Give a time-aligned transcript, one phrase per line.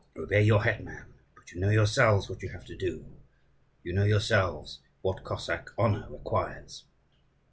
[0.17, 3.05] Obey your hetman, but you know yourselves what you have to do:
[3.83, 6.85] you know yourselves what Cossack honour requires."